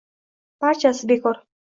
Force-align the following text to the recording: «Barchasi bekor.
«Barchasi 0.65 1.09
bekor. 1.13 1.43